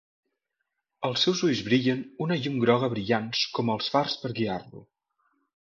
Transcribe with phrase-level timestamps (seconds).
[1.09, 4.85] Els seus ulls brillen una llum groga brillants com els fars per guiar-lo.